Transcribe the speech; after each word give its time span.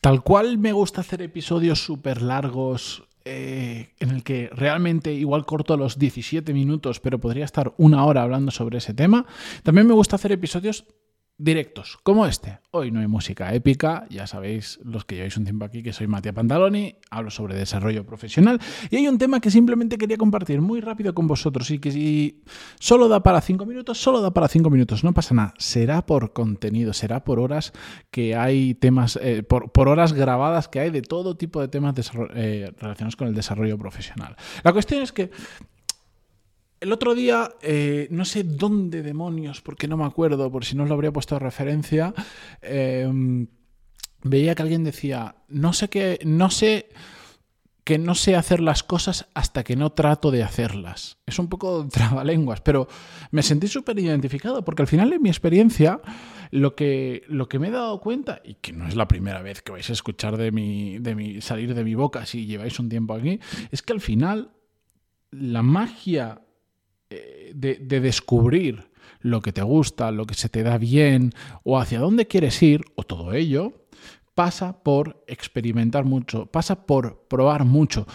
Tal 0.00 0.22
cual 0.22 0.56
me 0.58 0.72
gusta 0.72 1.02
hacer 1.02 1.20
episodios 1.20 1.84
súper 1.84 2.22
largos 2.22 3.04
eh, 3.26 3.90
en 4.00 4.10
el 4.10 4.22
que 4.22 4.48
realmente 4.52 5.12
igual 5.12 5.44
corto 5.44 5.76
los 5.76 5.98
17 5.98 6.54
minutos, 6.54 7.00
pero 7.00 7.18
podría 7.18 7.44
estar 7.44 7.74
una 7.76 8.04
hora 8.06 8.22
hablando 8.22 8.50
sobre 8.50 8.78
ese 8.78 8.94
tema. 8.94 9.26
También 9.62 9.86
me 9.86 9.92
gusta 9.92 10.16
hacer 10.16 10.32
episodios 10.32 10.86
directos, 11.40 11.98
como 12.02 12.26
este. 12.26 12.58
Hoy 12.70 12.90
no 12.90 13.00
hay 13.00 13.06
música 13.06 13.52
épica, 13.54 14.06
ya 14.10 14.26
sabéis 14.26 14.78
los 14.84 15.04
que 15.04 15.16
lleváis 15.16 15.36
un 15.36 15.44
tiempo 15.44 15.64
aquí 15.64 15.82
que 15.82 15.92
soy 15.92 16.06
Matías 16.06 16.34
Pantaloni, 16.34 16.96
hablo 17.10 17.30
sobre 17.30 17.56
desarrollo 17.56 18.04
profesional 18.04 18.60
y 18.90 18.96
hay 18.96 19.08
un 19.08 19.18
tema 19.18 19.40
que 19.40 19.50
simplemente 19.50 19.96
quería 19.96 20.18
compartir 20.18 20.60
muy 20.60 20.80
rápido 20.80 21.14
con 21.14 21.26
vosotros 21.26 21.70
y 21.70 21.78
que 21.78 21.90
si 21.90 22.42
solo 22.78 23.08
da 23.08 23.22
para 23.22 23.40
cinco 23.40 23.64
minutos, 23.64 23.98
solo 23.98 24.20
da 24.20 24.32
para 24.32 24.48
cinco 24.48 24.70
minutos, 24.70 25.02
no 25.02 25.14
pasa 25.14 25.34
nada, 25.34 25.54
será 25.58 26.04
por 26.04 26.32
contenido, 26.32 26.92
será 26.92 27.24
por 27.24 27.40
horas 27.40 27.72
que 28.10 28.36
hay 28.36 28.74
temas, 28.74 29.18
eh, 29.22 29.42
por, 29.42 29.88
horas 29.88 30.12
grabadas 30.12 30.68
que 30.68 30.80
hay 30.80 30.90
de 30.90 31.02
todo 31.02 31.36
tipo 31.36 31.60
de 31.60 31.68
temas 31.68 31.94
eh, 32.34 32.70
relacionados 32.78 33.16
con 33.16 33.28
el 33.28 33.34
desarrollo 33.34 33.78
profesional. 33.78 34.36
La 34.62 34.72
cuestión 34.72 35.02
es 35.02 35.12
que 35.12 35.30
el 36.80 36.92
otro 36.92 37.14
día, 37.14 37.50
eh, 37.62 38.08
no 38.10 38.24
sé 38.24 38.42
dónde 38.42 39.02
demonios, 39.02 39.60
porque 39.60 39.86
no 39.86 39.96
me 39.96 40.04
acuerdo, 40.04 40.50
por 40.50 40.64
si 40.64 40.76
no 40.76 40.84
os 40.84 40.88
lo 40.88 40.94
habría 40.94 41.12
puesto 41.12 41.34
de 41.34 41.40
referencia, 41.40 42.14
em, 42.62 43.48
veía 44.22 44.54
que 44.54 44.62
alguien 44.62 44.84
decía, 44.84 45.36
no 45.48 45.72
sé 45.72 45.88
qué, 45.88 46.18
no 46.24 46.50
sé 46.50 46.88
que 47.84 47.98
no 47.98 48.14
sé 48.14 48.36
hacer 48.36 48.60
las 48.60 48.82
cosas 48.82 49.26
hasta 49.34 49.64
que 49.64 49.74
no 49.74 49.90
trato 49.90 50.30
de 50.30 50.42
hacerlas. 50.42 51.18
Es 51.26 51.38
un 51.38 51.48
poco 51.48 51.88
trabalenguas, 51.92 52.60
pero 52.60 52.88
me 53.30 53.42
sentí 53.42 53.68
súper 53.68 53.98
identificado, 53.98 54.64
porque 54.64 54.82
al 54.82 54.88
final 54.88 55.12
en 55.12 55.22
mi 55.22 55.28
experiencia, 55.28 56.00
lo 56.50 56.74
que, 56.74 57.24
lo 57.28 57.48
que 57.48 57.58
me 57.58 57.68
he 57.68 57.72
dado 57.72 58.00
cuenta, 58.00 58.40
y 58.44 58.54
que 58.54 58.72
no 58.72 58.86
es 58.86 58.96
la 58.96 59.08
primera 59.08 59.42
vez 59.42 59.62
que 59.62 59.72
vais 59.72 59.88
a 59.90 59.92
escuchar 59.92 60.36
de 60.36 60.52
mi, 60.52 60.98
de 60.98 61.14
mi, 61.14 61.40
salir 61.40 61.74
de 61.74 61.84
mi 61.84 61.94
boca 61.94 62.26
si 62.26 62.46
lleváis 62.46 62.78
un 62.78 62.88
tiempo 62.88 63.14
aquí, 63.14 63.40
es 63.70 63.82
que 63.82 63.92
al 63.92 64.00
final 64.00 64.52
la 65.30 65.62
magia 65.62 66.42
eh, 67.10 67.52
de, 67.54 68.00
descubrir 68.00 68.88
lo 69.20 69.42
que 69.42 69.52
te 69.52 69.62
gusta, 69.62 70.12
lo 70.12 70.26
que 70.26 70.34
se 70.34 70.48
te 70.48 70.62
da 70.62 70.78
bien 70.78 71.32
o 71.64 71.78
hacia 71.78 71.98
dónde 71.98 72.28
quieres 72.28 72.62
ir, 72.62 72.82
o 72.94 73.02
todo 73.02 73.32
ello, 73.32 73.72
pasa 74.36 74.82
por 74.82 75.24
experimentar 75.26 76.04
mucho, 76.04 76.46
pasa 76.46 76.86
por 76.86 77.26
probar 77.28 77.64
mucho. 77.64 78.06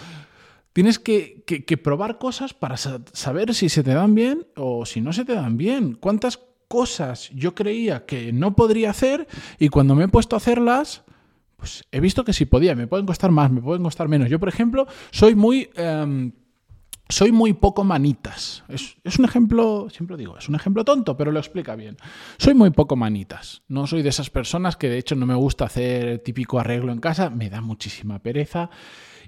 Tienes 0.72 0.98
que, 0.98 1.44
probar 1.82 2.18
cosas 2.18 2.54
para 2.54 2.76
saber 2.76 3.54
si 3.54 3.68
se 3.68 3.82
te 3.82 3.94
dan 3.94 4.14
bien 4.14 4.46
o 4.56 4.86
si 4.86 5.00
no 5.00 5.12
se 5.12 5.24
te 5.24 5.34
dan 5.34 5.56
bien. 5.56 5.94
¿Cuántas 5.94 6.40
cosas 6.68 7.30
yo 7.34 7.54
creía 7.54 8.06
que 8.06 8.32
no 8.32 8.56
podría 8.56 8.90
hacer 8.90 9.26
y 9.58 9.68
cuando 9.68 9.94
me 9.94 10.04
he 10.04 10.08
puesto 10.08 10.36
a 10.36 10.38
hacerlas, 10.38 11.04
pues 11.56 11.84
he 11.92 12.00
visto 12.00 12.24
que 12.24 12.32
sí 12.32 12.44
podía. 12.44 12.74
Me 12.74 12.86
pueden 12.86 13.06
costar 13.06 13.30
más, 13.30 13.50
me 13.50 13.60
pueden 13.60 13.82
costar 13.82 14.08
menos. 14.08 14.28
Yo, 14.28 14.38
por 14.38 14.48
ejemplo, 14.48 14.86
soy 15.10 15.34
muy... 15.34 15.70
Em, 15.74 16.32
soy 17.08 17.30
muy 17.30 17.52
poco 17.52 17.84
manitas. 17.84 18.64
Es, 18.68 19.18
un 19.18 19.24
ejemplo, 19.24 19.88
siempre 19.90 20.16
digo, 20.16 20.36
es 20.38 20.48
un 20.48 20.56
ejemplo 20.56 20.84
tonto, 20.84 21.16
pero 21.16 21.30
lo 21.30 21.38
explica 21.38 21.76
bien. 21.76 21.96
Soy 22.36 22.54
muy 22.54 22.70
poco 22.70 22.96
manitas. 22.96 23.62
No 23.68 23.86
soy 23.86 24.02
de 24.02 24.08
esas 24.08 24.30
personas 24.30 24.76
que 24.76 24.88
de 24.88 24.98
hecho 24.98 25.14
no 25.14 25.26
me 25.26 25.34
gusta 25.34 25.66
hacer 25.66 26.18
típico 26.20 26.58
arreglo 26.58 26.92
en 26.92 26.98
casa, 26.98 27.30
me 27.30 27.48
da 27.48 27.60
muchísima 27.60 28.18
pereza. 28.18 28.70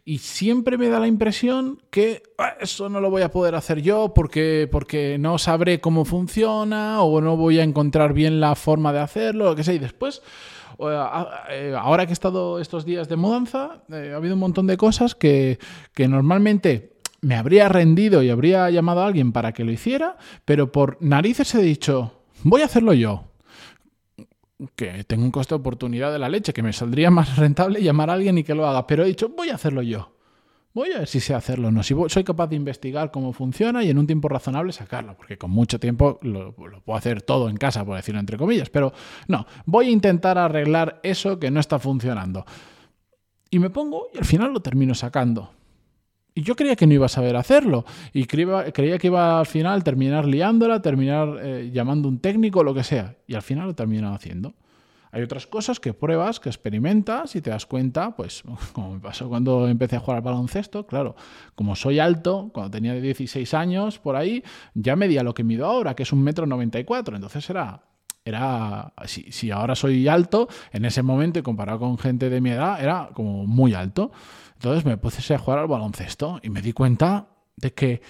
Y 0.05 0.19
siempre 0.19 0.79
me 0.79 0.89
da 0.89 1.01
la 1.01 1.07
impresión 1.07 1.83
que 1.91 2.23
ah, 2.39 2.55
eso 2.61 2.89
no 2.89 3.01
lo 3.01 3.11
voy 3.11 3.23
a 3.23 3.31
poder 3.31 3.55
hacer 3.55 3.83
yo 3.83 4.15
porque, 4.15 4.69
porque 4.71 5.19
no 5.19 5.39
sabré 5.39 5.81
cómo 5.81 6.05
funciona 6.05 7.03
o 7.03 7.21
no 7.21 7.37
voy 7.37 7.59
a 7.59 7.63
encontrar 7.63 8.15
bien 8.15 8.41
la 8.41 8.55
forma 8.55 8.93
de 8.93 9.01
hacerlo, 9.01 9.45
lo 9.45 9.55
que 9.55 9.65
sea. 9.65 9.75
Y 9.75 9.79
después, 9.79 10.23
eh, 10.81 11.75
ahora 11.79 12.07
que 12.07 12.13
he 12.13 12.15
estado 12.15 12.59
estos 12.59 12.85
días 12.85 13.09
de 13.09 13.17
mudanza, 13.17 13.83
eh, 13.93 14.13
ha 14.15 14.17
habido 14.17 14.35
un 14.35 14.41
montón 14.41 14.67
de 14.67 14.77
cosas 14.77 15.15
que, 15.15 15.59
que 15.93 16.09
normalmente 16.09 16.98
me 17.21 17.35
habría 17.35 17.69
rendido 17.69 18.23
y 18.23 18.31
habría 18.31 18.71
llamado 18.71 19.03
a 19.03 19.07
alguien 19.07 19.33
para 19.33 19.53
que 19.53 19.65
lo 19.65 19.73
hiciera, 19.73 20.17
pero 20.45 20.71
por 20.73 20.99
narices 21.01 21.55
he 21.55 21.63
dicho, 21.63 22.23
voy 22.43 22.63
a 22.63 22.67
hacerlo 22.67 22.93
yo. 22.93 23.25
Que 24.75 25.05
tengo 25.05 25.25
un 25.25 25.31
coste 25.31 25.55
de 25.55 25.61
oportunidad 25.61 26.13
de 26.13 26.19
la 26.19 26.29
leche, 26.29 26.53
que 26.53 26.63
me 26.63 26.73
saldría 26.73 27.11
más 27.11 27.37
rentable 27.37 27.83
llamar 27.83 28.11
a 28.11 28.15
alguien 28.15 28.39
y 28.39 28.45
que 28.45 28.55
lo 28.55 28.67
haga, 28.67 28.87
pero 28.87 29.05
he 29.05 29.09
dicho, 29.09 29.29
voy 29.29 29.51
a 29.51 29.55
hacerlo 29.55 29.83
yo. 29.83 30.15
Voy 30.75 30.93
a 30.93 30.99
ver 30.99 31.09
si 31.09 31.19
sé 31.19 31.35
hacerlo 31.35 31.69
o 31.69 31.71
no. 31.71 31.83
Si 31.83 31.95
soy 32.09 32.25
capaz 32.25 32.49
de 32.49 32.57
investigar 32.57 33.11
cómo 33.11 33.33
funciona 33.33 33.83
y 33.83 33.91
en 33.91 33.99
un 33.99 34.07
tiempo 34.07 34.29
razonable 34.29 34.73
sacarlo, 34.73 35.17
porque 35.17 35.39
con 35.39 35.51
mucho 35.51 35.81
tiempo 35.81 36.19
lo, 36.23 36.55
lo, 36.57 36.81
puedo 36.83 36.97
hacer 36.97 37.23
todo 37.23 37.49
en 37.49 37.57
casa, 37.57 37.85
por 37.85 37.97
decirlo 37.97 38.21
entre 38.21 38.37
comillas. 38.37 38.69
Pero 38.71 38.93
no, 39.27 39.47
voy 39.65 39.87
a 39.87 39.91
intentar 39.91 40.39
arreglar 40.39 41.01
eso 41.03 41.39
que 41.39 41.51
no 41.51 41.59
está 41.59 41.79
funcionando. 41.79 42.45
Y 43.51 43.59
me 43.59 43.71
pongo 43.71 44.09
y 44.15 44.19
al 44.19 44.25
final 44.25 44.53
lo 44.53 44.61
termino 44.61 44.95
sacando. 44.95 45.53
Y 46.39 46.43
yo 46.43 46.55
creía 46.55 46.77
que 46.77 46.87
no 46.87 46.95
iba 46.95 47.07
a 47.07 47.09
saber 47.09 47.35
hacerlo. 47.35 47.85
Y 48.13 48.27
creía, 48.27 48.71
que 48.71 49.07
iba 49.09 49.41
al 49.41 49.47
final 49.47 49.83
terminar 49.83 50.25
liándola, 50.25 50.81
terminar 50.81 51.37
eh, 51.43 51.71
llamando 51.73 52.09
un 52.09 52.21
técnico, 52.21 52.63
lo 52.63 52.73
que 52.73 52.85
sea. 52.85 53.17
Y 53.27 53.35
al 53.35 53.43
final 53.43 53.67
lo 53.67 53.75
terminado 53.75 54.15
haciendo. 54.15 54.55
Hay 55.11 55.23
otras 55.23 55.49
cosas 55.49 55.81
que 55.81 55.95
pruebas, 55.95 56.39
que 56.39 56.49
experimentas 56.49 57.35
y 57.35 57.41
te 57.41 57.51
das 57.51 57.67
cuenta, 57.67 58.15
pues 58.15 58.45
como 58.73 58.93
me 58.95 59.01
pasó 59.01 59.29
cuando 59.29 59.67
empecé 59.67 59.97
a 59.97 59.99
jugar 59.99 60.19
al 60.19 60.23
baloncesto, 60.23 60.87
claro, 60.87 61.17
como 61.57 61.75
soy 61.75 61.99
alto, 61.99 62.53
cuando 62.55 62.71
tenía 62.71 62.95
16 62.95 63.53
años 63.55 63.99
por 63.99 64.15
ahí, 64.15 64.45
ya 64.75 64.95
medía 64.95 65.25
lo 65.25 65.35
que 65.35 65.43
mido 65.43 65.67
ahora, 65.67 65.97
que 65.97 66.05
es 66.05 66.13
un 66.13 66.23
metro 66.23 66.47
94, 66.47 67.17
entonces 67.17 67.51
era... 67.51 67.83
Era, 68.29 68.93
si, 69.07 69.33
si 69.33 69.51
ahora 69.51 69.75
soy 69.75 70.07
alto, 70.09 70.49
en 70.73 70.85
ese 70.85 71.03
momento, 71.03 71.43
comparado 71.43 71.81
con 71.81 71.99
gente 71.99 72.31
de 72.31 72.41
mi 72.41 72.51
edad, 72.51 72.83
era 72.83 73.11
como 73.15 73.47
muy 73.47 73.75
alto. 73.75 74.13
Entonces 74.55 74.85
me 74.85 74.97
puse 74.97 75.35
a 75.35 75.39
jugar 75.39 75.61
al 75.61 75.69
baloncesto 75.69 76.41
y 76.43 76.51
me 76.51 76.63
di 76.63 76.73
cuenta 76.73 77.29
de 77.57 77.73
que 77.73 78.03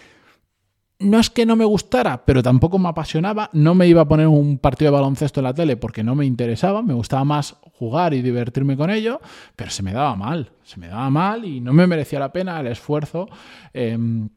no 1.00 1.20
es 1.20 1.30
que 1.30 1.46
no 1.46 1.54
me 1.54 1.64
gustara, 1.64 2.24
pero 2.24 2.42
tampoco 2.42 2.78
me 2.78 2.88
apasionaba. 2.88 3.50
No 3.52 3.74
me 3.74 3.86
iba 3.86 4.02
a 4.02 4.08
poner 4.08 4.26
un 4.26 4.58
partido 4.58 4.90
de 4.90 4.96
baloncesto 4.96 5.40
en 5.40 5.44
la 5.44 5.54
tele 5.54 5.76
porque 5.76 6.02
no 6.02 6.14
me 6.14 6.26
interesaba. 6.26 6.82
Me 6.82 6.94
gustaba 6.94 7.24
más 7.24 7.56
jugar 7.78 8.14
y 8.14 8.22
divertirme 8.22 8.76
con 8.76 8.90
ello, 8.90 9.20
pero 9.54 9.70
se 9.70 9.82
me 9.82 9.92
daba 9.92 10.16
mal. 10.16 10.50
Se 10.64 10.78
me 10.80 10.88
daba 10.88 11.08
mal 11.10 11.44
y 11.44 11.60
no 11.60 11.72
me 11.72 11.86
merecía 11.86 12.18
la 12.18 12.32
pena 12.32 12.58
el 12.60 12.66
esfuerzo. 12.66 13.28
Em, 13.72 14.28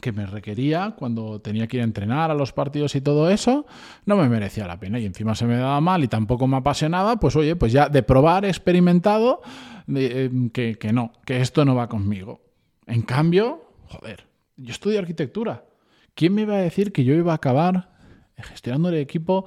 que 0.00 0.12
me 0.12 0.26
requería 0.26 0.94
cuando 0.96 1.40
tenía 1.40 1.66
que 1.66 1.76
ir 1.76 1.82
a 1.82 1.84
entrenar 1.84 2.30
a 2.30 2.34
los 2.34 2.52
partidos 2.52 2.94
y 2.94 3.00
todo 3.00 3.30
eso, 3.30 3.66
no 4.06 4.16
me 4.16 4.28
merecía 4.28 4.66
la 4.66 4.80
pena. 4.80 4.98
Y 4.98 5.06
encima 5.06 5.34
se 5.34 5.46
me 5.46 5.56
daba 5.56 5.80
mal 5.80 6.02
y 6.02 6.08
tampoco 6.08 6.46
me 6.46 6.56
apasionaba, 6.56 7.16
pues 7.16 7.36
oye, 7.36 7.56
pues 7.56 7.72
ya 7.72 7.88
de 7.88 8.02
probar, 8.02 8.44
experimentado, 8.44 9.42
Em, 9.88 10.50
que, 10.50 10.76
que 10.76 10.92
no, 10.92 11.12
que 11.24 11.40
esto 11.40 11.64
no 11.64 11.74
va 11.74 11.88
conmigo. 11.88 12.40
En 12.86 13.02
cambio, 13.02 13.64
joder, 13.88 14.26
yo 14.56 14.70
estudio 14.70 14.98
arquitectura. 14.98 15.64
¿Quién 16.14 16.34
me 16.34 16.42
iba 16.42 16.54
a 16.54 16.58
decir 16.58 16.92
que 16.92 17.04
yo 17.04 17.14
iba 17.14 17.32
a 17.32 17.36
acabar 17.36 17.90
gestionando 18.36 18.88
el 18.88 18.96
equipo 18.96 19.46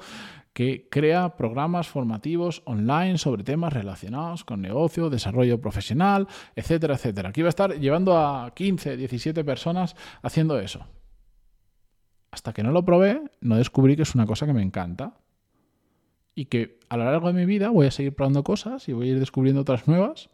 que 0.56 0.88
crea 0.90 1.36
programas 1.36 1.90
formativos 1.90 2.64
online 2.64 3.18
sobre 3.18 3.44
temas 3.44 3.74
relacionados 3.74 4.46
con 4.46 4.62
negocio, 4.62 5.10
desarrollo 5.10 5.60
profesional, 5.60 6.30
etcétera, 6.56 6.96
etcétera. 6.96 7.28
Aquí 7.28 7.42
iba 7.42 7.50
a 7.50 7.58
estar 7.58 7.78
llevando 7.78 8.18
a 8.18 8.54
15, 8.56 8.96
17 8.96 9.44
personas 9.44 9.98
haciendo 10.22 10.58
eso. 10.58 10.88
Hasta 12.32 12.54
que 12.54 12.64
no 12.64 12.72
lo 12.72 12.86
probé, 12.86 13.22
no 13.42 13.58
descubrí 13.58 13.98
que 13.98 14.04
es 14.04 14.16
una 14.16 14.26
cosa 14.26 14.46
que 14.46 14.54
me 14.54 14.62
encanta 14.62 15.18
y 16.36 16.46
que 16.46 16.80
a 16.88 16.96
lo 16.96 17.04
largo 17.04 17.28
de 17.28 17.34
mi 17.34 17.46
vida 17.46 17.68
voy 17.68 17.88
a 17.88 17.92
seguir 17.92 18.16
probando 18.16 18.46
cosas 18.46 18.88
y 18.88 18.94
voy 18.94 19.10
a 19.10 19.12
ir 19.12 19.20
descubriendo 19.20 19.60
otras 19.60 19.90
nuevas 19.90 20.30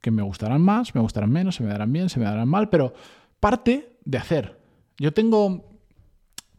que 0.00 0.10
me 0.10 0.22
gustarán 0.22 0.62
más, 0.62 0.96
me 0.96 1.00
gustarán 1.00 1.30
menos, 1.30 1.54
se 1.54 1.62
me 1.62 1.70
darán 1.70 1.92
bien, 1.92 2.08
se 2.08 2.18
me 2.18 2.26
darán 2.26 2.48
mal, 2.48 2.70
pero 2.70 2.92
parte 3.38 3.98
de 4.04 4.18
hacer. 4.18 4.60
Yo 4.98 5.14
tengo, 5.14 5.78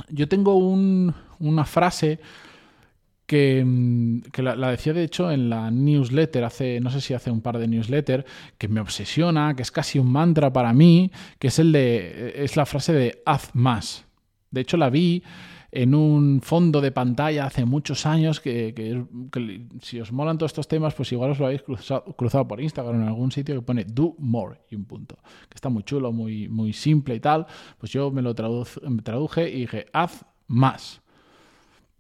yo 0.08 0.30
tengo 0.30 0.56
una 0.56 1.66
frase 1.66 2.22
que, 3.26 3.66
la, 4.38 4.56
la, 4.56 4.72
decía 4.72 4.94
de 4.94 5.04
hecho 5.04 5.32
en 5.32 5.50
la 5.50 5.72
newsletter, 5.72 6.44
hace, 6.44 6.80
no 6.80 6.90
sé 6.90 7.02
si 7.02 7.14
hace 7.14 7.32
un 7.32 7.42
par 7.42 7.58
de 7.58 7.68
newsletters, 7.68 8.26
que 8.58 8.68
me 8.68 8.82
obsesiona, 8.82 9.56
que 9.56 9.64
es 9.64 9.72
casi 9.72 10.00
un 10.00 10.12
mantra 10.12 10.54
para 10.54 10.74
mí, 10.74 11.12
que 11.40 11.48
es 11.48 11.60
el 11.60 11.72
de, 11.72 12.34
es 12.44 12.56
la 12.56 12.66
frase 12.66 12.94
de 12.94 13.22
haz 13.26 13.54
más. 13.54 14.06
De 14.52 14.62
hecho 14.62 14.78
la 14.78 14.90
vi 14.90 15.24
en 15.72 15.94
un 15.94 16.40
fondo 16.42 16.80
de 16.80 16.92
pantalla 16.92 17.46
hace 17.46 17.66
muchos 17.66 18.06
años, 18.06 18.40
que, 18.40 19.06
si 19.82 20.00
os 20.00 20.12
molan 20.12 20.38
todos 20.38 20.52
estos 20.52 20.70
temas, 20.70 20.94
pues 20.94 21.12
igual 21.12 21.32
os 21.32 21.40
lo 21.40 21.48
habéis 21.48 21.64
cruzado, 21.64 22.48
por 22.48 22.62
Instagram 22.62 23.02
en 23.02 23.08
algún 23.08 23.32
sitio 23.32 23.56
que 23.56 23.62
pone 23.62 23.84
do 23.84 24.16
more 24.20 24.62
y 24.70 24.76
un 24.76 24.86
punto, 24.86 25.18
que 25.50 25.56
está 25.56 25.68
muy 25.68 25.84
chulo, 25.84 26.14
muy, 26.14 26.48
muy 26.48 26.72
simple 26.72 27.16
y 27.16 27.20
tal, 27.20 27.46
pues 27.78 27.92
yo 27.92 28.10
me 28.10 28.22
lo 28.22 28.34
traduje 28.34 29.50
y 29.50 29.62
dije, 29.62 29.88
haz 29.92 30.26
más. 30.48 31.02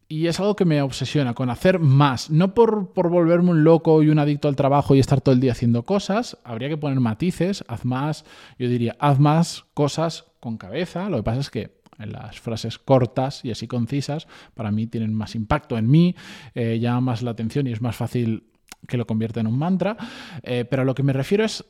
Y 0.07 0.27
es 0.27 0.39
algo 0.39 0.55
que 0.55 0.65
me 0.65 0.81
obsesiona, 0.81 1.33
con 1.33 1.49
hacer 1.49 1.79
más. 1.79 2.29
No 2.29 2.53
por, 2.53 2.93
por, 2.93 3.09
volverme 3.09 3.51
un 3.51 3.63
loco 3.63 4.03
y 4.03 4.09
un 4.09 4.19
adicto 4.19 4.47
al 4.47 4.55
trabajo 4.55 4.93
y 4.93 4.99
estar 4.99 5.21
todo 5.21 5.33
el 5.33 5.41
día 5.41 5.53
haciendo 5.53 5.83
cosas. 5.83 6.37
Habría 6.43 6.69
que 6.69 6.77
poner 6.77 6.99
matices. 6.99 7.63
Haz 7.67 7.85
más, 7.85 8.25
yo 8.59 8.69
diría, 8.69 8.95
haz 8.99 9.19
más 9.19 9.65
cosas 9.73 10.25
con 10.39 10.57
cabeza. 10.57 11.09
Lo 11.09 11.17
que 11.17 11.23
pasa 11.23 11.39
es 11.39 11.49
que 11.49 11.75
en 11.99 12.11
las 12.11 12.39
frases 12.39 12.77
cortas 12.77 13.43
y 13.43 13.51
así 13.51 13.67
concisas, 13.67 14.27
para 14.53 14.71
mí 14.71 14.87
tienen 14.87 15.13
más 15.13 15.35
impacto 15.35 15.77
en 15.77 15.89
mí, 15.89 16.15
eh, 16.53 16.79
llama 16.79 17.01
más 17.01 17.21
la 17.21 17.31
atención 17.31 17.67
y 17.67 17.71
es 17.71 17.81
más 17.81 17.95
fácil 17.95 18.51
que 18.87 18.97
lo 18.97 19.07
convierta 19.07 19.39
en 19.39 19.47
un 19.47 19.57
mantra, 19.57 19.97
eh, 20.43 20.65
pero 20.65 20.81
a 20.81 20.85
lo 20.85 20.95
que 20.95 21.03
me 21.03 21.13
refiero 21.13 21.43
es, 21.43 21.65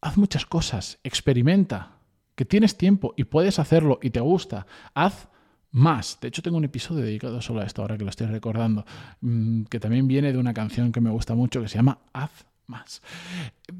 haz 0.00 0.16
muchas 0.16 0.46
cosas, 0.46 0.98
experimenta, 1.02 1.98
que 2.34 2.44
tienes 2.44 2.76
tiempo 2.76 3.14
y 3.16 3.24
puedes 3.24 3.58
hacerlo 3.58 3.98
y 4.02 4.10
te 4.10 4.20
gusta, 4.20 4.66
haz 4.94 5.28
más. 5.76 6.18
De 6.20 6.28
hecho, 6.28 6.42
tengo 6.42 6.56
un 6.56 6.64
episodio 6.64 7.04
dedicado 7.04 7.40
solo 7.42 7.60
a 7.60 7.64
esto, 7.64 7.82
ahora 7.82 7.98
que 7.98 8.04
lo 8.04 8.10
estoy 8.10 8.26
recordando, 8.26 8.86
mm, 9.20 9.64
que 9.64 9.78
también 9.78 10.08
viene 10.08 10.32
de 10.32 10.38
una 10.38 10.54
canción 10.54 10.90
que 10.90 11.02
me 11.02 11.10
gusta 11.10 11.34
mucho 11.34 11.60
que 11.60 11.68
se 11.68 11.76
llama 11.76 11.98
Haz 12.14 12.46
más. 12.66 13.02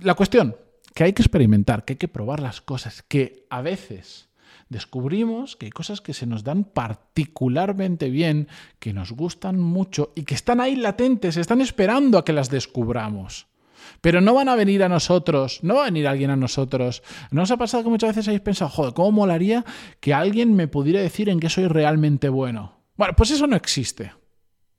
La 0.01 0.15
cuestión, 0.15 0.55
que 0.95 1.05
hay 1.05 1.13
que 1.15 1.23
experimentar, 1.23 1.85
que 1.85 1.95
hay 1.95 1.99
que 1.99 2.09
probar 2.09 2.41
las 2.41 2.61
cosas, 2.61 3.03
que 3.03 3.47
a 3.49 3.63
veces 3.63 4.29
descubrimos 4.69 5.57
que 5.57 5.67
hay 5.67 5.73
cosas 5.73 6.01
que 6.01 6.13
se 6.13 6.27
nos 6.27 6.45
dan 6.45 6.65
particularmente 6.65 8.11
bien, 8.11 8.49
que 8.79 8.93
nos 8.93 9.13
gustan 9.13 9.59
mucho 9.59 10.13
y 10.15 10.25
que 10.25 10.35
están 10.35 10.61
ahí 10.61 10.77
latentes, 10.77 11.37
están 11.37 11.61
esperando 11.61 12.19
a 12.19 12.25
que 12.25 12.33
las 12.33 12.51
descubramos. 12.51 13.47
Pero 14.01 14.21
no 14.21 14.35
van 14.35 14.49
a 14.49 14.57
venir 14.57 14.83
a 14.83 14.89
nosotros, 14.89 15.61
no 15.63 15.77
va 15.77 15.83
a 15.83 15.85
venir 15.87 16.07
alguien 16.07 16.31
a 16.31 16.37
nosotros. 16.37 17.03
¿No 17.31 17.43
os 17.43 17.51
ha 17.51 17.57
pasado 17.57 17.85
que 17.85 17.91
muchas 17.91 18.11
veces 18.11 18.29
habéis 18.29 18.43
pensado, 18.43 18.71
joder, 18.71 18.95
¿cómo 18.95 19.13
molaría 19.13 19.65
que 20.01 20.15
alguien 20.15 20.55
me 20.55 20.69
pudiera 20.69 21.01
decir 21.01 21.29
en 21.29 21.41
qué 21.41 21.49
soy 21.49 21.69
realmente 21.69 22.29
bueno? 22.29 22.81
Bueno, 22.97 23.15
pues 23.17 23.31
eso 23.31 23.47
no 23.47 23.57
existe. 23.57 24.13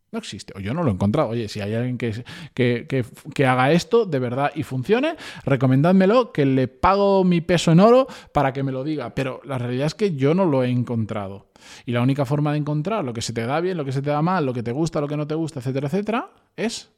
No 0.09 0.19
existe, 0.19 0.53
o 0.55 0.61
yo 0.61 0.73
no 0.73 0.83
lo 0.83 0.89
he 0.89 0.93
encontrado. 0.93 1.29
Oye, 1.29 1.49
si 1.49 1.59
hay 1.59 1.73
alguien 1.73 1.97
que, 1.97 2.23
que, 2.53 3.45
haga 3.45 3.73
esto 3.73 4.05
de 4.05 4.19
verdad 4.19 4.51
y 4.55 4.63
funcione, 4.63 5.17
recomendádmelo, 5.43 6.31
que 6.31 6.45
le 6.45 6.69
pago 6.69 7.25
mi 7.25 7.41
peso 7.41 7.73
en 7.73 7.81
oro 7.81 8.07
para 8.31 8.53
que 8.53 8.63
me 8.63 8.71
lo 8.71 8.85
diga. 8.85 9.13
Pero 9.13 9.41
la 9.43 9.57
realidad 9.57 9.87
es 9.87 9.95
que 9.95 10.15
yo 10.15 10.33
no 10.33 10.45
lo 10.45 10.63
he 10.63 10.69
encontrado. 10.69 11.47
Y 11.85 11.91
la 11.91 12.01
única 12.01 12.23
forma 12.23 12.53
de 12.53 12.59
encontrar 12.59 13.03
lo 13.03 13.11
que 13.11 13.21
se 13.21 13.33
te 13.33 13.45
da 13.45 13.59
bien, 13.59 13.75
lo 13.75 13.83
que 13.83 13.91
se 13.91 14.01
te 14.01 14.09
da 14.09 14.21
mal, 14.21 14.45
lo 14.45 14.53
que 14.53 14.63
te 14.63 14.71
gusta, 14.71 15.01
lo 15.01 15.09
que 15.09 15.17
no 15.17 15.27
te 15.27 15.35
gusta, 15.35 15.59
etcétera, 15.59 15.87
etcétera, 15.87 16.29
es 16.55 16.89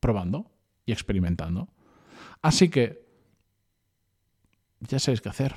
probando 0.00 0.46
y 0.86 0.92
experimentando. 0.92 1.68
Así 2.40 2.70
que 2.70 3.04
ya 4.80 4.98
sabéis 4.98 5.20
qué 5.20 5.28
hacer. 5.28 5.54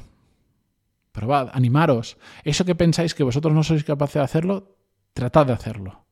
Probad, 1.11 1.49
animaros. 1.53 2.17
Eso 2.43 2.65
que 2.65 2.75
pensáis 2.75 3.13
que 3.13 3.23
vosotros 3.23 3.53
no 3.53 3.63
sois 3.63 3.83
capaces 3.83 4.15
de 4.15 4.21
hacerlo, 4.21 4.75
tratad 5.13 5.45
de 5.45 5.53
hacerlo. 5.53 6.05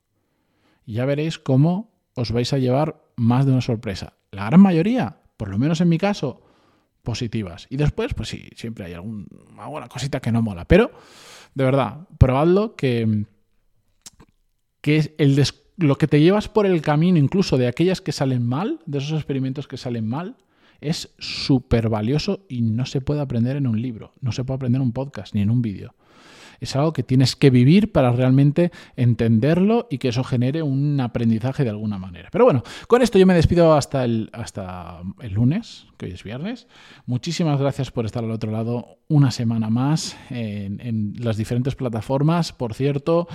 Y 0.86 0.94
ya 0.94 1.06
veréis 1.06 1.40
cómo 1.40 1.92
os 2.16 2.32
vais 2.32 2.54
a 2.54 2.58
llevar 2.58 3.04
más 3.16 3.46
de 3.46 3.52
una 3.52 3.62
sorpresa. 3.62 4.14
La 4.32 4.46
gran 4.46 4.62
mayoría, 4.62 5.22
por 5.36 5.50
lo 5.50 5.58
menos 5.58 5.82
en 5.82 5.90
mi 5.90 5.98
caso, 5.98 6.42
positivas. 7.04 7.68
Y 7.70 7.78
después, 7.78 8.14
pues 8.14 8.30
sí, 8.30 8.50
siempre 8.56 8.86
hay 8.86 8.94
alguna 8.94 9.88
cosita 9.88 10.20
que 10.20 10.32
no 10.32 10.42
mola. 10.42 10.66
Pero, 10.66 10.92
de 11.54 11.64
verdad, 11.64 12.08
probadlo 12.18 12.76
que, 12.76 13.26
que 14.82 14.98
es 14.98 15.12
el 15.18 15.36
descubrimiento 15.36 15.67
lo 15.78 15.98
que 15.98 16.08
te 16.08 16.20
llevas 16.20 16.50
por 16.50 16.66
el 16.66 16.82
camino, 16.82 17.18
incluso 17.18 17.58
de 17.58 17.68
aquellas 17.68 18.02
que 18.02 18.12
salen 18.12 18.46
mal, 18.46 18.80
de 18.86 18.98
esos 18.98 19.14
experimentos 19.14 19.68
que 19.68 19.78
salen 19.78 20.08
mal, 20.08 20.36
es 20.82 21.14
súper 21.18 21.90
valioso 21.90 22.46
y 22.50 22.62
no 22.62 22.86
se 22.86 23.02
puede 23.02 23.22
aprender 23.22 23.56
en 23.56 23.68
un 23.68 23.82
libro, 23.82 24.14
no 24.22 24.32
se 24.32 24.44
puede 24.44 24.58
aprender 24.58 24.82
en 24.82 24.88
un 24.88 24.94
podcast 24.94 25.34
ni 25.34 25.42
en 25.42 25.50
un 25.50 25.62
vídeo 25.62 25.96
es 26.60 26.76
algo 26.76 26.94
que 26.94 27.04
tienes 27.04 27.36
que 27.36 27.50
vivir 27.50 27.92
para 27.92 28.12
realmente 28.12 28.72
entenderlo 28.96 29.88
y 29.90 29.98
que 29.98 30.10
eso 30.10 30.24
genere 30.24 30.62
un 30.62 31.00
aprendizaje 31.00 31.64
de 31.64 31.70
alguna 31.70 31.98
manera. 31.98 32.30
Pero 32.32 32.46
bueno, 32.46 32.64
con 32.88 33.02
esto 33.02 33.20
yo 33.20 33.26
me 33.26 33.34
despido 33.34 33.74
hasta 33.74 34.04
el, 34.06 34.30
hasta 34.34 35.02
el 35.20 35.34
lunes, 35.34 35.88
que 35.98 36.08
hoy 36.08 36.12
es 36.12 36.24
viernes. 36.24 36.68
Muchísimas 37.06 37.60
gracias 37.60 37.92
por 37.92 38.06
estar 38.06 38.24
al 38.24 38.32
otro 38.32 38.52
lado 38.52 38.98
una 39.08 39.32
semana 39.32 39.70
más 39.70 40.18
en, 40.30 41.14
las 41.20 41.38
diferentes 41.38 41.76
plataformas. 41.76 42.52
Por 42.54 42.74
cierto, 42.74 43.28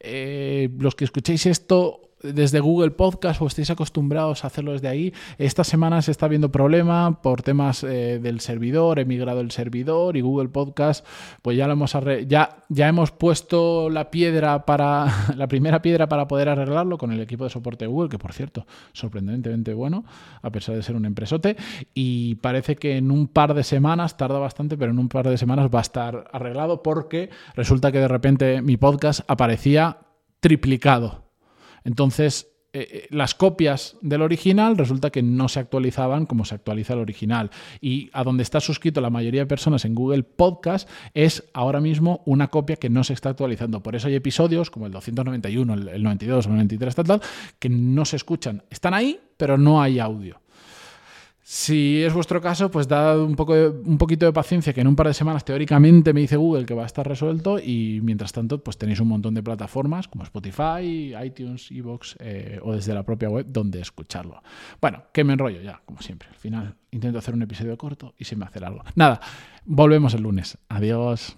eh, 0.00 0.70
los 0.78 0.94
que 0.94 1.04
escuchéis 1.04 1.46
esto 1.46 2.05
desde 2.22 2.60
Google 2.60 2.90
Podcast 2.92 3.40
o 3.42 3.46
estéis 3.46 3.70
acostumbrados 3.70 4.44
a 4.44 4.46
hacerlo 4.48 4.72
desde 4.72 4.88
ahí. 4.88 5.12
Esta 5.38 5.64
semana 5.64 6.02
se 6.02 6.10
está 6.10 6.28
viendo 6.28 6.50
problema 6.50 7.20
por 7.22 7.42
temas 7.42 7.84
eh, 7.84 8.18
del 8.20 8.40
servidor, 8.40 8.98
he 8.98 9.04
migrado 9.04 9.40
el 9.40 9.50
servidor 9.50 10.16
y 10.16 10.20
Google 10.20 10.48
Podcast, 10.48 11.06
pues 11.42 11.56
ya 11.56 11.66
lo 11.66 11.74
hemos 11.74 11.96
ya, 12.26 12.64
ya 12.68 12.88
hemos 12.88 13.10
puesto 13.10 13.90
la 13.90 14.10
piedra 14.10 14.64
para 14.64 15.06
la 15.36 15.46
primera 15.46 15.82
piedra 15.82 16.08
para 16.08 16.26
poder 16.28 16.48
arreglarlo 16.48 16.98
con 16.98 17.12
el 17.12 17.20
equipo 17.20 17.44
de 17.44 17.50
soporte 17.50 17.84
de 17.84 17.90
Google, 17.90 18.08
que 18.08 18.18
por 18.18 18.32
cierto, 18.32 18.66
sorprendentemente 18.92 19.74
bueno, 19.74 20.04
a 20.42 20.50
pesar 20.50 20.74
de 20.74 20.82
ser 20.82 20.96
un 20.96 21.04
empresote, 21.04 21.56
y 21.94 22.36
parece 22.36 22.76
que 22.76 22.96
en 22.96 23.10
un 23.10 23.28
par 23.28 23.54
de 23.54 23.62
semanas, 23.62 24.16
tarda 24.16 24.38
bastante, 24.38 24.76
pero 24.76 24.92
en 24.92 24.98
un 24.98 25.08
par 25.08 25.28
de 25.28 25.38
semanas 25.38 25.70
va 25.74 25.80
a 25.80 25.82
estar 25.82 26.28
arreglado 26.32 26.82
porque 26.82 27.30
resulta 27.54 27.92
que 27.92 28.00
de 28.00 28.08
repente 28.08 28.62
mi 28.62 28.76
podcast 28.76 29.20
aparecía 29.28 29.98
triplicado 30.40 31.25
entonces, 31.86 32.48
eh, 32.72 32.88
eh, 32.90 33.06
las 33.10 33.34
copias 33.34 33.96
del 34.02 34.20
original 34.20 34.76
resulta 34.76 35.10
que 35.10 35.22
no 35.22 35.48
se 35.48 35.60
actualizaban 35.60 36.26
como 36.26 36.44
se 36.44 36.54
actualiza 36.54 36.92
el 36.92 36.98
original. 36.98 37.50
Y 37.80 38.10
a 38.12 38.22
donde 38.22 38.42
está 38.42 38.60
suscrito 38.60 39.00
la 39.00 39.08
mayoría 39.08 39.40
de 39.40 39.46
personas 39.46 39.86
en 39.86 39.94
Google 39.94 40.24
Podcast 40.24 40.88
es 41.14 41.44
ahora 41.54 41.80
mismo 41.80 42.22
una 42.26 42.48
copia 42.48 42.76
que 42.76 42.90
no 42.90 43.02
se 43.02 43.14
está 43.14 43.30
actualizando. 43.30 43.82
Por 43.82 43.96
eso 43.96 44.08
hay 44.08 44.16
episodios 44.16 44.70
como 44.70 44.86
el 44.86 44.92
291, 44.92 45.74
el, 45.74 46.02
92, 46.02 46.46
el 46.46 46.52
93, 46.52 46.94
tal, 46.96 47.06
tal, 47.06 47.22
que 47.58 47.70
no 47.70 48.04
se 48.04 48.16
escuchan. 48.16 48.62
Están 48.68 48.92
ahí, 48.92 49.20
pero 49.38 49.56
no 49.56 49.80
hay 49.80 49.98
audio. 49.98 50.40
Si 51.48 52.02
es 52.02 52.12
vuestro 52.12 52.40
caso, 52.40 52.72
pues 52.72 52.88
dad 52.88 53.20
un, 53.20 53.36
poco 53.36 53.52
un 53.54 53.98
poquito 53.98 54.26
de 54.26 54.32
paciencia, 54.32 54.72
que 54.72 54.80
en 54.80 54.88
un 54.88 54.96
par 54.96 55.06
de 55.06 55.14
semanas 55.14 55.44
teóricamente 55.44 56.12
me 56.12 56.22
dice 56.22 56.34
Google 56.34 56.66
que 56.66 56.74
va 56.74 56.82
a 56.82 56.86
estar 56.86 57.06
resuelto 57.06 57.60
y 57.60 58.00
mientras 58.02 58.32
tanto 58.32 58.64
pues 58.64 58.76
tenéis 58.76 58.98
un 58.98 59.06
montón 59.06 59.32
de 59.32 59.44
plataformas 59.44 60.08
como 60.08 60.24
Spotify, 60.24 61.14
iTunes, 61.24 61.70
Evox 61.70 62.16
eh, 62.18 62.58
o 62.64 62.72
desde 62.72 62.94
la 62.94 63.04
propia 63.04 63.30
web 63.30 63.46
donde 63.48 63.80
escucharlo. 63.80 64.42
Bueno, 64.80 65.04
que 65.12 65.22
me 65.22 65.34
enrollo 65.34 65.62
ya, 65.62 65.80
como 65.84 66.02
siempre. 66.02 66.28
Al 66.30 66.34
final 66.34 66.74
intento 66.90 67.20
hacer 67.20 67.34
un 67.34 67.42
episodio 67.42 67.78
corto 67.78 68.12
y 68.18 68.24
se 68.24 68.34
me 68.34 68.44
hace 68.44 68.58
algo. 68.64 68.82
Nada, 68.96 69.20
volvemos 69.64 70.14
el 70.14 70.22
lunes. 70.22 70.58
Adiós. 70.68 71.32